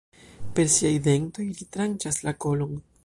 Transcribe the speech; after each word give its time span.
Per 0.59 0.65
siaj 0.75 0.93
dentoj, 1.07 1.45
ri 1.59 1.67
tranĉas 1.77 2.19
la 2.29 2.35
kolon. 2.47 2.75